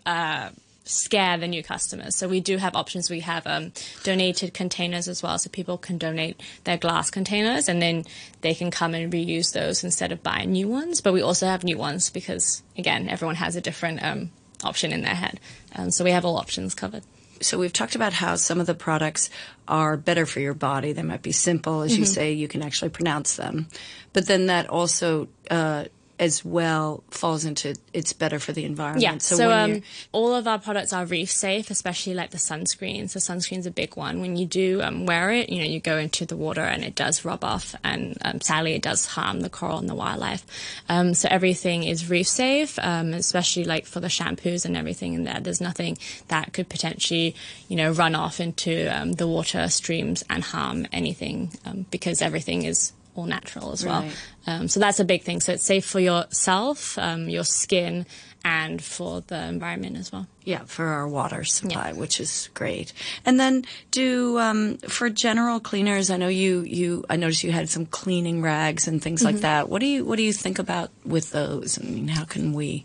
uh, 0.06 0.50
scare 0.86 1.38
the 1.38 1.48
new 1.48 1.64
customers. 1.64 2.18
So 2.18 2.28
we 2.28 2.40
do 2.42 2.58
have 2.58 2.76
options. 2.76 3.10
We 3.10 3.22
have 3.22 3.48
um, 3.48 3.72
donated 4.04 4.54
containers 4.54 5.08
as 5.08 5.24
well, 5.24 5.38
so 5.40 5.50
people 5.50 5.78
can 5.78 5.98
donate 5.98 6.42
their 6.66 6.78
glass 6.78 7.10
containers, 7.10 7.70
and 7.70 7.82
then 7.82 8.06
they 8.42 8.54
can 8.54 8.72
come 8.72 8.94
and 8.94 9.12
reuse 9.12 9.54
those 9.54 9.84
instead 9.84 10.12
of 10.12 10.22
buying 10.24 10.52
new 10.52 10.68
ones. 10.68 11.02
But 11.02 11.14
we 11.14 11.22
also 11.22 11.46
have 11.46 11.64
new 11.64 11.78
ones 11.78 12.10
because, 12.10 12.64
again, 12.78 13.08
everyone 13.10 13.36
has 13.36 13.56
a 13.56 13.62
different 13.62 14.04
um, 14.04 14.32
option 14.64 14.92
in 14.92 15.02
their 15.02 15.16
head. 15.16 15.40
Um, 15.76 15.92
so 15.92 16.04
we 16.04 16.12
have 16.12 16.26
all 16.26 16.38
options 16.38 16.76
covered. 16.76 17.04
so 17.42 17.58
we've 17.58 17.74
talked 17.74 17.96
about 17.96 18.14
how 18.14 18.36
some 18.36 18.60
of 18.60 18.68
the 18.68 18.74
products 18.74 19.30
are 19.68 19.98
better 19.98 20.26
for 20.26 20.40
your 20.40 20.54
body. 20.54 20.94
They 20.94 21.04
might 21.04 21.22
be 21.22 21.32
simple, 21.32 21.82
as 21.82 21.98
you 21.98 22.06
say, 22.06 22.34
you 22.34 22.48
can 22.48 22.62
actually 22.62 22.90
pronounce 22.90 23.36
them. 23.36 23.68
But 24.14 24.28
then 24.28 24.48
that 24.48 24.70
also, 24.70 25.28
uh, 25.50 25.86
as 26.20 26.46
well, 26.46 27.04
falls 27.10 27.44
into 27.44 27.76
it's 27.92 28.14
better 28.14 28.40
for 28.40 28.54
the 28.54 28.66
environment. 28.66 29.02
Yeah. 29.02 29.18
So, 29.18 29.36
So, 29.36 29.52
um, 29.52 29.82
all 30.12 30.36
of 30.36 30.48
our 30.48 30.60
products 30.60 30.94
are 30.94 31.06
reef 31.06 31.32
safe, 31.32 31.72
especially 31.72 32.14
like 32.14 32.32
the 32.32 32.38
sunscreen. 32.38 33.10
So 33.10 33.20
sunscreen's 33.20 33.66
a 33.66 33.72
big 33.72 33.96
one. 33.96 34.22
When 34.22 34.38
you 34.38 34.46
do 34.46 34.82
um, 34.82 35.06
wear 35.06 35.32
it, 35.32 35.50
you 35.50 35.60
know, 35.60 35.66
you 35.66 35.80
go 35.80 35.98
into 35.98 36.26
the 36.26 36.38
water 36.38 36.62
and 36.62 36.84
it 36.84 36.96
does 36.96 37.26
rub 37.26 37.44
off, 37.44 37.76
and 37.84 38.18
um, 38.24 38.42
sadly, 38.42 38.74
it 38.74 38.82
does 38.82 39.06
harm 39.08 39.42
the 39.42 39.50
coral 39.50 39.80
and 39.80 39.90
the 39.90 39.96
wildlife. 39.96 40.46
Um, 40.88 41.14
so 41.14 41.28
everything 41.32 41.84
is 41.84 42.10
reef 42.10 42.28
safe, 42.28 42.78
um, 42.80 43.14
especially 43.14 43.64
like 43.64 43.86
for 43.86 44.00
the 44.00 44.08
shampoos 44.08 44.66
and 44.66 44.78
everything 44.78 45.14
in 45.14 45.24
there. 45.24 45.40
There's 45.40 45.62
nothing 45.62 45.98
that 46.28 46.54
could 46.54 46.70
potentially, 46.70 47.36
you 47.68 47.76
know, 47.76 47.92
run 47.92 48.16
off 48.16 48.40
into 48.40 48.88
um, 48.96 49.14
the 49.14 49.28
water 49.28 49.68
streams 49.70 50.24
and 50.30 50.44
harm 50.44 50.88
anything 50.92 51.52
um, 51.66 51.86
because 51.90 52.22
everything 52.22 52.64
is 52.64 52.94
all 53.16 53.26
natural 53.26 53.72
as 53.72 53.86
well. 53.86 54.02
Right. 54.02 54.16
Um, 54.48 54.68
so 54.68 54.80
that's 54.80 55.00
a 55.00 55.06
big 55.06 55.24
thing. 55.24 55.40
So 55.40 55.54
it's 55.54 55.64
safe 55.64 55.86
for 55.86 56.00
yourself, 56.00 56.98
um, 56.98 57.30
your 57.30 57.44
skin, 57.44 58.06
and 58.46 58.84
for 58.84 59.22
the 59.22 59.42
environment 59.46 59.96
as 59.96 60.12
well. 60.12 60.28
yeah, 60.44 60.64
for 60.66 60.86
our 60.86 61.08
water 61.08 61.46
supply, 61.46 61.94
which 61.94 62.20
is 62.20 62.50
great. 62.54 62.92
And 63.26 63.40
then 63.40 63.64
do 63.92 64.38
um, 64.40 64.78
for 64.80 65.10
general 65.10 65.60
cleaners. 65.62 66.10
I 66.10 66.18
know 66.18 66.28
you 66.28 66.62
you. 66.62 67.06
I 67.10 67.16
noticed 67.16 67.44
you 67.44 67.52
had 67.54 67.70
some 67.70 67.86
cleaning 67.86 68.42
rags 68.42 68.88
and 68.88 69.02
things 69.02 69.22
Mm-hmm. 69.22 69.34
like 69.36 69.42
that. 69.44 69.70
What 69.70 69.80
do 69.80 69.86
you 69.86 70.04
what 70.04 70.18
do 70.18 70.24
you 70.24 70.34
think 70.34 70.60
about 70.60 70.90
with 71.06 71.32
those? 71.32 71.80
I 71.80 71.84
mean, 71.84 72.08
how 72.10 72.26
can 72.26 72.52
we? 72.54 72.84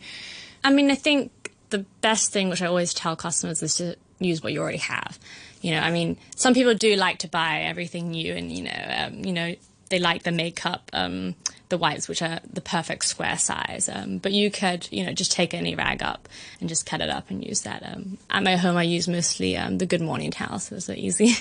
I 0.62 0.70
mean, 0.70 0.90
I 0.90 0.94
think 0.94 1.32
the 1.70 1.84
best 2.00 2.32
thing, 2.32 2.48
which 2.50 2.62
I 2.62 2.66
always 2.66 2.94
tell 2.94 3.16
customers, 3.16 3.62
is 3.62 3.76
to 3.76 3.96
use 4.20 4.42
what 4.42 4.52
you 4.52 4.60
already 4.60 4.78
have. 4.78 5.18
You 5.60 5.72
know, 5.72 5.80
I 5.80 5.90
mean, 5.90 6.16
some 6.36 6.54
people 6.54 6.74
do 6.74 6.94
like 6.94 7.18
to 7.20 7.28
buy 7.28 7.62
everything 7.62 8.10
new, 8.12 8.32
and 8.34 8.52
you 8.52 8.62
know, 8.62 8.84
um, 8.96 9.24
you 9.24 9.32
know, 9.32 9.54
they 9.88 9.98
like 9.98 10.22
the 10.22 10.32
makeup, 10.32 10.90
um, 10.92 11.34
the 11.68 11.78
wipes, 11.78 12.08
which 12.08 12.22
are 12.22 12.40
the 12.50 12.60
perfect 12.60 13.04
square 13.04 13.36
size. 13.36 13.88
Um, 13.92 14.18
but 14.18 14.32
you 14.32 14.50
could, 14.50 14.88
you 14.90 15.04
know, 15.04 15.12
just 15.12 15.32
take 15.32 15.54
any 15.54 15.74
rag 15.74 16.02
up 16.02 16.28
and 16.60 16.68
just 16.68 16.86
cut 16.86 17.00
it 17.00 17.10
up 17.10 17.30
and 17.30 17.44
use 17.44 17.62
that. 17.62 17.82
Um, 17.84 18.18
at 18.30 18.42
my 18.42 18.56
home, 18.56 18.76
I 18.76 18.84
use 18.84 19.08
mostly 19.08 19.56
um, 19.56 19.78
the 19.78 19.86
Good 19.86 20.00
Morning 20.00 20.30
towels, 20.30 20.64
so 20.64 20.74
those 20.74 20.88
are 20.88 20.94
easy. 20.94 21.28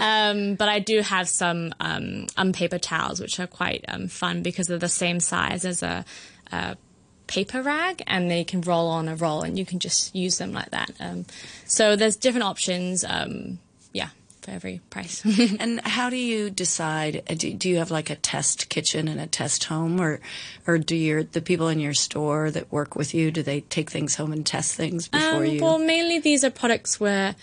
um, 0.00 0.54
but 0.54 0.68
I 0.68 0.80
do 0.84 1.00
have 1.00 1.28
some 1.28 1.74
um, 1.80 2.26
unpaper 2.36 2.78
towels, 2.78 3.20
which 3.20 3.40
are 3.40 3.46
quite 3.46 3.84
um, 3.88 4.08
fun 4.08 4.42
because 4.42 4.68
they're 4.68 4.78
the 4.78 4.88
same 4.88 5.20
size 5.20 5.64
as 5.64 5.82
a, 5.82 6.04
a 6.52 6.76
paper 7.26 7.62
rag, 7.62 8.02
and 8.06 8.30
they 8.30 8.44
can 8.44 8.60
roll 8.60 8.88
on 8.88 9.08
a 9.08 9.16
roll, 9.16 9.42
and 9.42 9.58
you 9.58 9.66
can 9.66 9.78
just 9.78 10.14
use 10.14 10.38
them 10.38 10.52
like 10.52 10.70
that. 10.70 10.92
Um, 11.00 11.26
so 11.64 11.96
there's 11.96 12.16
different 12.16 12.44
options. 12.44 13.04
Um, 13.04 13.58
for 14.44 14.50
every 14.50 14.80
price. 14.90 15.22
and 15.60 15.80
how 15.80 16.10
do 16.10 16.16
you 16.16 16.50
decide? 16.50 17.22
uh, 17.28 17.34
Do, 17.34 17.52
do 17.54 17.68
you 17.68 17.78
have 17.78 17.90
like 17.90 18.10
a 18.10 18.16
test 18.16 18.68
kitchen 18.68 19.08
and 19.08 19.20
a 19.20 19.26
test 19.26 19.64
home, 19.64 20.00
or 20.00 20.20
or 20.66 20.78
do 20.78 20.94
your 20.96 21.22
the 21.24 21.40
people 21.40 21.68
in 21.68 21.80
your 21.80 21.94
store 21.94 22.50
that 22.50 22.70
work 22.70 22.94
with 22.94 23.14
you 23.14 23.30
do 23.30 23.42
they 23.42 23.62
take 23.62 23.90
things 23.90 24.16
home 24.16 24.32
and 24.32 24.44
test 24.46 24.74
things 24.74 25.08
before 25.08 25.44
Um, 25.44 25.46
you? 25.46 25.62
Well, 25.62 25.78
mainly 25.78 26.18
these 26.20 26.44
are 26.44 26.50
products 26.50 27.00
where 27.00 27.34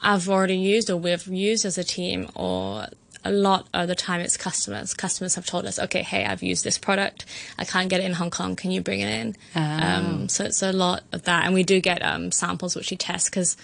I've 0.00 0.28
already 0.28 0.56
used 0.56 0.88
or 0.88 0.96
we've 0.96 1.26
used 1.26 1.64
as 1.66 1.76
a 1.78 1.84
team, 1.84 2.28
or 2.34 2.86
a 3.22 3.30
lot 3.32 3.68
of 3.74 3.86
the 3.88 3.94
time 3.94 4.20
it's 4.22 4.38
customers. 4.38 4.94
Customers 4.94 5.34
have 5.34 5.44
told 5.44 5.66
us, 5.66 5.78
okay, 5.78 6.02
hey, 6.02 6.24
I've 6.24 6.42
used 6.42 6.64
this 6.64 6.78
product. 6.78 7.26
I 7.58 7.64
can't 7.66 7.90
get 7.90 8.00
it 8.00 8.04
in 8.04 8.14
Hong 8.14 8.30
Kong. 8.30 8.56
Can 8.56 8.70
you 8.70 8.80
bring 8.80 9.00
it 9.00 9.08
in? 9.10 9.36
Um, 9.54 10.28
so 10.30 10.44
it's 10.44 10.62
a 10.62 10.72
lot 10.72 11.02
of 11.12 11.24
that. 11.24 11.44
And 11.44 11.52
we 11.52 11.62
do 11.62 11.80
get 11.82 12.02
um, 12.02 12.32
samples 12.32 12.74
which 12.74 12.90
we 12.90 12.96
test 12.96 13.26
because 13.30 13.58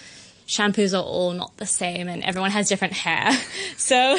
shampoos 0.47 0.97
are 0.97 1.03
all 1.03 1.33
not 1.33 1.55
the 1.57 1.65
same 1.65 2.07
and 2.07 2.23
everyone 2.23 2.51
has 2.51 2.69
different 2.69 2.93
hair. 2.93 3.31
So 3.77 3.95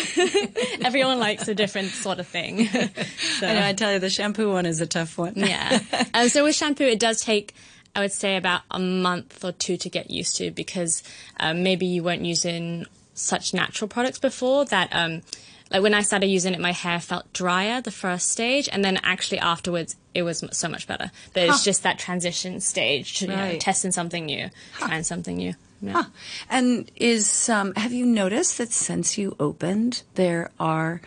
everyone 0.82 1.18
likes 1.18 1.46
a 1.48 1.54
different 1.54 1.88
sort 1.88 2.20
of 2.20 2.26
thing. 2.26 2.66
so. 2.68 3.46
I 3.46 3.54
know, 3.54 3.66
I 3.66 3.72
tell 3.72 3.92
you, 3.92 3.98
the 3.98 4.08
shampoo 4.08 4.50
one 4.50 4.66
is 4.66 4.80
a 4.80 4.86
tough 4.86 5.18
one. 5.18 5.34
Yeah. 5.36 5.80
um, 6.14 6.28
so 6.28 6.44
with 6.44 6.54
shampoo, 6.54 6.84
it 6.84 6.98
does 6.98 7.20
take, 7.20 7.54
I 7.94 8.00
would 8.00 8.12
say, 8.12 8.36
about 8.36 8.62
a 8.70 8.78
month 8.78 9.44
or 9.44 9.52
two 9.52 9.76
to 9.78 9.90
get 9.90 10.10
used 10.10 10.36
to 10.36 10.50
because 10.52 11.02
um, 11.38 11.62
maybe 11.62 11.86
you 11.86 12.02
weren't 12.02 12.24
using 12.24 12.86
such 13.14 13.52
natural 13.52 13.88
products 13.88 14.18
before 14.18 14.64
that. 14.66 14.88
Um, 14.92 15.22
like 15.70 15.82
when 15.82 15.92
I 15.92 16.00
started 16.02 16.28
using 16.28 16.54
it, 16.54 16.60
my 16.60 16.72
hair 16.72 17.00
felt 17.00 17.30
drier 17.32 17.82
the 17.82 17.90
first 17.90 18.30
stage, 18.30 18.68
and 18.72 18.84
then 18.84 18.98
actually 19.02 19.40
afterwards, 19.40 19.96
it 20.14 20.22
was 20.22 20.42
so 20.52 20.68
much 20.68 20.86
better. 20.86 21.10
But 21.34 21.48
it's 21.48 21.64
just 21.64 21.82
that 21.82 21.98
transition 21.98 22.60
stage 22.60 23.18
to 23.18 23.26
you 23.26 23.36
know, 23.36 23.58
testing 23.58 23.92
something 23.92 24.24
new, 24.24 24.48
trying 24.78 25.02
something 25.02 25.36
new. 25.36 25.54
Yeah. 25.80 25.92
Huh. 25.92 26.04
And 26.50 26.90
is 26.96 27.48
um, 27.48 27.74
have 27.74 27.92
you 27.92 28.04
noticed 28.04 28.58
that 28.58 28.72
since 28.72 29.16
you 29.16 29.36
opened, 29.38 30.02
there 30.14 30.50
are 30.58 31.00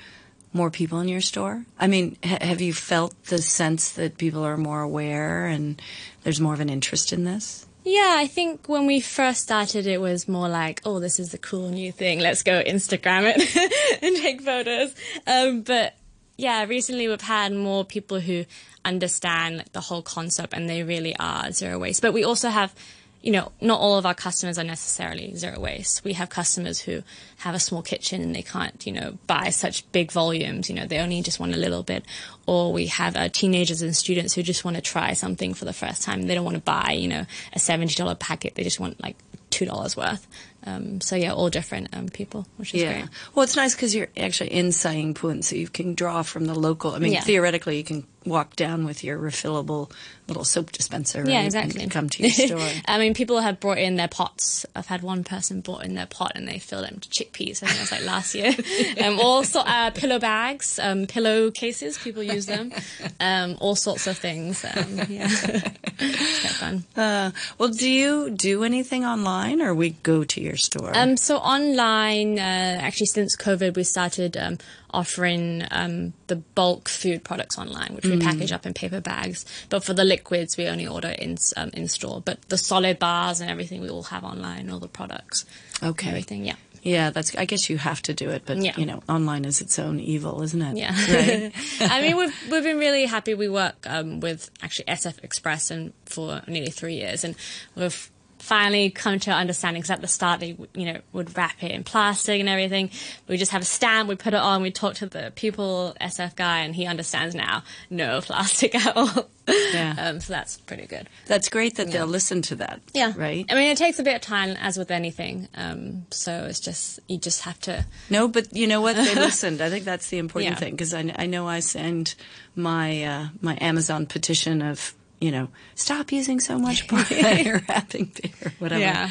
more 0.54 0.70
people 0.70 1.00
in 1.00 1.08
your 1.08 1.22
store? 1.22 1.66
I 1.80 1.88
mean, 1.88 2.18
ha- 2.24 2.38
have 2.42 2.62
you 2.62 2.74
felt 2.74 3.22
the 3.26 3.40
sense 3.40 3.92
that 3.94 4.18
people 4.18 4.44
are 4.44 4.58
more 4.58 4.82
aware 4.82 5.46
and 5.48 5.82
there's 6.24 6.42
more 6.42 6.54
of 6.54 6.60
an 6.60 6.70
interest 6.70 7.14
in 7.14 7.24
this? 7.24 7.66
Yeah, 7.84 8.16
I 8.18 8.28
think 8.28 8.70
when 8.70 8.86
we 8.86 9.00
first 9.00 9.42
started, 9.42 9.88
it 9.88 10.00
was 10.00 10.28
more 10.28 10.48
like, 10.48 10.82
oh, 10.86 11.00
this 11.00 11.20
is 11.20 11.32
the 11.32 11.40
cool 11.40 11.70
new 11.70 11.92
thing. 11.92 12.20
Let's 12.20 12.44
go 12.44 12.62
Instagram 12.62 13.34
it 13.36 14.00
and 14.04 14.16
take 14.18 14.42
photos. 14.42 14.94
Um, 15.26 15.62
but 15.62 15.96
yeah, 16.38 16.64
recently 16.66 17.08
we've 17.08 17.22
had 17.22 17.54
more 17.54 17.84
people 17.84 18.20
who 18.20 18.46
understand 18.86 19.58
like, 19.58 19.72
the 19.72 19.82
whole 19.82 20.04
concept 20.04 20.54
and 20.54 20.70
they 20.70 20.84
really 20.84 21.16
are 21.18 21.52
zero 21.52 21.80
waste. 21.80 22.04
But 22.04 22.14
we 22.14 22.24
also 22.24 22.50
have, 22.50 22.74
you 23.22 23.32
know, 23.32 23.52
not 23.62 23.80
all 23.80 23.98
of 23.98 24.06
our 24.06 24.16
customers 24.16 24.58
are 24.58 24.64
necessarily 24.64 25.36
zero 25.36 25.60
waste. 25.60 26.04
We 26.04 26.14
have 26.14 26.30
customers 26.30 26.80
who 26.80 27.04
have 27.38 27.54
a 27.54 27.60
small 27.60 27.84
kitchen 27.84 28.22
and 28.22 28.34
they 28.36 28.42
can't, 28.42 28.86
you 28.86 28.94
know, 28.94 29.18
buy 29.28 29.50
such 29.50 29.90
big 29.92 30.12
volumes. 30.12 30.70
You 30.70 30.76
know, 30.76 30.88
they 30.88 30.98
only 31.00 31.22
just 31.22 31.40
want 31.40 31.54
a 31.54 31.58
little 31.58 31.84
bit. 31.84 32.04
Or 32.48 32.74
we 32.74 32.88
have 32.88 33.16
uh, 33.16 33.30
teenagers 33.30 33.84
and 33.84 33.96
students 33.96 34.34
who 34.34 34.42
just 34.42 34.66
want 34.66 34.76
to 34.76 34.82
try 34.82 35.14
something 35.14 35.54
for 35.54 35.66
the 35.66 35.74
first 35.74 36.02
time. 36.02 36.24
They 36.24 36.34
don't 36.34 36.46
want 36.46 36.58
to 36.58 36.64
buy, 36.64 36.92
you 36.98 37.08
know, 37.08 37.26
a 37.54 37.60
$70 37.60 38.18
packet. 38.18 38.56
They 38.56 38.64
just 38.64 38.80
want 38.80 39.02
like 39.02 39.18
$2 39.52 39.96
worth. 39.98 40.28
Um, 40.64 41.02
so 41.02 41.16
yeah, 41.16 41.34
all 41.34 41.50
different 41.50 41.90
um, 41.96 42.08
people, 42.08 42.48
which 42.58 42.74
is 42.76 42.84
great. 42.84 43.06
Well, 43.34 43.44
it's 43.44 43.56
nice 43.56 43.76
because 43.76 43.96
you're 43.96 44.10
actually 44.16 44.52
in 44.54 44.72
Sai 44.72 44.94
Ying 44.94 45.14
Pun, 45.16 45.42
so 45.42 45.56
you 45.56 45.68
can 45.68 45.96
draw 45.96 46.22
from 46.22 46.46
the 46.46 46.54
local. 46.54 46.94
I 46.94 47.00
mean, 47.00 47.14
Yeah. 47.14 47.22
theoretically, 47.22 47.78
you 47.78 47.84
can 47.84 48.06
walk 48.26 48.56
down 48.56 48.86
with 48.86 49.04
your 49.04 49.18
refillable 49.18 49.92
little 50.28 50.44
soap 50.46 50.72
dispenser. 50.72 51.24
Yeah, 51.28 51.42
exactly. 51.42 51.82
And 51.82 51.92
come 51.92 52.10
to 52.10 52.24
your 52.24 52.32
store. 52.32 52.82
I 52.88 52.98
mean, 52.98 53.14
people 53.14 53.40
have 53.40 53.60
brought 53.60 53.80
in 53.80 53.96
their 53.96 54.08
pots. 54.08 54.66
I've 54.76 54.86
had 54.86 55.02
one 55.02 55.24
person 55.24 55.62
brought 55.62 55.84
in 55.84 55.96
their 55.96 56.06
pot 56.06 56.34
and 56.36 56.48
they 56.48 56.58
filled 56.60 56.86
them 56.86 56.96
with 56.96 57.10
chickpeas. 57.10 57.62
I 57.64 57.68
think 57.68 57.78
it 57.78 57.82
was 57.82 57.92
like 57.92 58.06
last 58.06 58.34
year. 58.36 58.54
um, 59.04 59.20
also, 59.20 59.60
uh, 59.60 59.92
pillow 59.92 60.20
bags, 60.20 60.80
um, 60.80 61.08
pillow 61.08 61.52
cases. 61.52 61.98
People 61.98 62.24
use 62.24 62.46
them. 62.46 62.72
Um, 63.20 63.58
all 63.60 63.76
sorts 63.76 64.08
of 64.08 64.18
things. 64.18 64.64
Um, 64.64 64.98
yeah, 65.10 65.28
it's 66.00 66.58
fun. 66.58 66.84
Uh, 66.96 67.32
well, 67.58 67.70
do 67.70 67.90
you 67.90 68.30
do 68.30 68.64
anything 68.64 69.04
online, 69.06 69.62
or 69.62 69.74
we 69.74 69.92
go 70.04 70.24
to 70.24 70.42
your 70.42 70.56
store? 70.56 70.92
Um, 70.96 71.18
so 71.18 71.38
online, 71.38 72.40
uh, 72.40 72.80
actually, 72.82 73.08
since 73.08 73.36
COVID, 73.36 73.76
we 73.76 73.84
started 73.84 74.38
um, 74.38 74.60
offering 74.94 75.64
um, 75.72 76.14
the 76.28 76.36
bulk 76.36 76.88
food 76.90 77.24
products 77.24 77.58
online, 77.58 77.96
which 77.96 78.06
we 78.06 78.20
package 78.20 78.52
up 78.52 78.66
in 78.66 78.74
paper 78.74 79.02
bags. 79.02 79.46
But 79.70 79.84
for 79.84 79.94
the 79.94 80.04
liquids, 80.04 80.58
we 80.58 80.68
only 80.68 80.88
order 80.88 81.10
in 81.10 81.38
um, 81.58 81.70
in 81.74 81.88
store. 81.88 82.22
But 82.24 82.42
the 82.50 82.58
solid 82.58 83.00
bars 83.00 83.40
and 83.42 83.50
everything, 83.50 83.82
we 83.82 83.90
all 83.90 84.04
have 84.04 84.24
online. 84.24 84.70
All 84.70 84.80
the 84.80 84.88
products, 84.88 85.46
Okay. 85.82 86.10
everything. 86.10 86.46
Yeah. 86.46 86.56
yeah, 86.84 87.10
that's. 87.12 87.36
I 87.36 87.46
guess 87.46 87.70
you 87.70 87.78
have 87.78 88.02
to 88.04 88.14
do 88.14 88.30
it, 88.30 88.44
but 88.46 88.58
Yeah. 88.58 88.74
you 88.78 88.86
know, 88.86 89.02
online 89.08 89.46
is 89.46 89.62
its 89.62 89.78
own 89.80 90.00
evil, 90.00 90.42
isn't 90.42 90.62
it? 90.62 90.78
Yeah. 90.78 90.92
Right? 91.14 91.52
I 91.82 92.02
mean, 92.02 92.18
we've 92.18 92.36
we've 92.52 92.64
been 92.64 92.78
really 92.80 93.06
happy. 93.06 93.34
We 93.34 93.50
work 93.50 93.76
um, 93.88 94.20
with 94.20 94.50
actually 94.62 94.86
SF 94.86 95.24
Express 95.24 95.72
and 95.72 95.94
for 96.06 96.42
nearly 96.48 96.70
three 96.72 96.96
years, 96.96 97.24
and 97.24 97.36
we've 97.76 98.10
finally 98.42 98.90
come 98.90 99.20
to 99.20 99.32
understanding. 99.32 99.82
Because 99.82 99.92
at 99.92 100.02
the 100.02 100.08
start, 100.08 100.40
they 100.40 100.58
you 100.74 100.86
know 100.86 101.02
would 101.14 101.36
wrap 101.38 101.62
it 101.64 101.72
in 101.72 101.84
plastic 101.84 102.40
and 102.40 102.50
everything. 102.50 102.90
We 103.28 103.38
just 103.38 103.52
have 103.52 103.62
a 103.62 103.66
stamp. 103.66 104.10
We 104.10 104.16
put 104.16 104.34
it 104.34 104.40
on. 104.40 104.62
We 104.62 104.72
talk 104.72 104.96
to 104.96 105.06
the 105.08 105.32
people 105.36 105.96
SF 106.02 106.36
guy, 106.36 106.60
and 106.60 106.76
he 106.76 106.86
understands 106.86 107.36
now. 107.36 107.64
No 107.90 108.22
plastic 108.24 108.76
at 108.76 108.96
all. 108.96 109.30
Yeah. 109.48 109.96
Um, 109.98 110.20
so 110.20 110.34
that's 110.34 110.58
pretty 110.58 110.86
good. 110.86 111.10
That's 111.28 111.50
great 111.50 111.76
that 111.76 111.92
they'll 111.92 112.06
listen 112.08 112.42
to 112.44 112.56
that. 112.56 112.80
Yeah. 112.94 113.14
Right. 113.16 113.46
I 113.50 113.56
mean, 113.56 113.72
it 113.72 113.78
takes 113.78 114.00
a 114.00 114.04
bit 114.04 114.16
of 114.16 114.22
time, 114.22 114.56
as 114.62 114.78
with 114.78 114.92
anything. 114.92 115.48
Um, 115.56 116.06
so 116.12 116.46
it's 116.46 116.60
just 116.60 117.00
you 117.08 117.18
just 117.18 117.42
have 117.42 117.60
to. 117.62 117.86
No, 118.10 118.28
but 118.28 118.56
you 118.56 118.68
know 118.68 118.82
what? 118.82 118.96
They 118.96 119.16
listened. 119.16 119.62
I 119.62 119.70
think 119.70 119.86
that's 119.86 120.10
the 120.10 120.18
important 120.20 120.54
Yeah. 120.54 120.60
thing 120.60 120.72
because 120.72 120.94
I, 120.94 121.14
I 121.18 121.26
know 121.26 121.48
I 121.48 121.60
send 121.60 122.16
my 122.56 123.04
uh, 123.04 123.28
my 123.42 123.58
Amazon 123.62 124.06
petition 124.06 124.62
of 124.62 124.94
you 125.22 125.32
know 125.32 125.48
stop 125.76 126.12
using 126.12 126.40
so 126.42 126.60
much 126.60 126.88
prior 126.90 127.62
wrapping 127.70 128.08
paper, 128.08 128.52
whatever. 128.60 128.82
Yeah. 128.82 129.10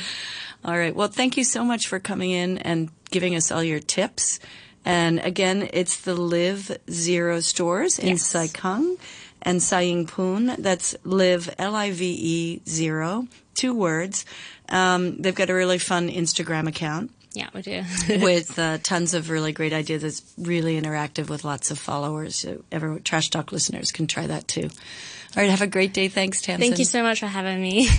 All 0.62 0.76
right. 0.76 0.94
Well, 0.94 1.08
thank 1.08 1.38
you 1.38 1.44
so 1.44 1.64
much 1.64 1.86
for 1.88 1.98
coming 1.98 2.30
in 2.32 2.58
and 2.58 2.90
giving 3.10 3.34
us 3.34 3.50
all 3.50 3.64
your 3.64 3.80
tips. 3.80 4.38
And 4.84 5.18
again, 5.20 5.68
it's 5.72 5.96
the 6.00 6.14
Live 6.14 6.76
Zero 6.90 7.40
stores 7.40 7.98
in 7.98 8.08
Yes. 8.08 8.26
Sai 8.26 8.48
Kung 8.48 8.96
and 9.40 9.62
Sai 9.62 9.82
Ying 9.82 10.06
Pun. 10.06 10.54
That's 10.58 10.96
Live 11.04 11.48
L 11.58 11.74
I 11.74 11.92
V 11.92 12.04
E 12.04 12.60
zero, 12.68 13.26
two 13.54 13.74
words. 13.74 14.26
Um, 14.68 15.16
they've 15.22 15.34
got 15.34 15.48
a 15.50 15.54
really 15.54 15.78
fun 15.78 16.10
Instagram 16.10 16.68
account 16.68 17.10
Yeah, 17.32 17.48
we 17.54 17.62
do. 17.62 17.84
with 18.08 18.58
uh, 18.58 18.78
tons 18.82 19.14
of 19.14 19.30
really 19.30 19.52
great 19.52 19.72
ideas. 19.72 20.02
It's 20.02 20.22
really 20.36 20.80
interactive 20.80 21.28
with 21.28 21.44
lots 21.44 21.70
of 21.70 21.78
followers. 21.78 22.36
So 22.36 22.64
everyone, 22.72 23.02
Trash 23.02 23.30
Talk 23.30 23.52
listeners 23.52 23.92
can 23.92 24.06
try 24.06 24.26
that 24.26 24.48
too. 24.48 24.64
All 24.64 25.42
right, 25.42 25.50
have 25.50 25.62
a 25.62 25.68
great 25.68 25.92
day. 25.92 26.08
Thanks, 26.08 26.42
Tamsin. 26.42 26.60
Thank 26.60 26.78
you 26.80 26.84
so 26.84 27.02
much 27.02 27.20
for 27.20 27.26
having 27.26 27.62
me. 27.62 27.88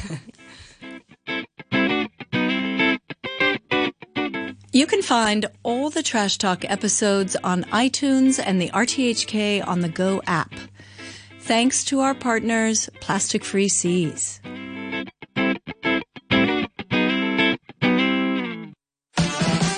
You 4.74 4.88
can 4.88 5.02
find 5.02 5.48
all 5.64 5.90
the 5.90 6.02
Trash 6.02 6.38
Talk 6.38 6.64
episodes 6.64 7.36
on 7.44 7.66
iTunes 7.66 8.42
and 8.42 8.62
the 8.62 8.70
RTHK 8.70 9.68
on 9.68 9.82
the 9.82 9.90
Go 9.90 10.22
app. 10.26 10.54
Thanks 11.42 11.84
to 11.86 12.00
our 12.00 12.14
partners, 12.14 12.90
Plastic 13.02 13.44
Free 13.44 13.68
Seas. 13.68 14.40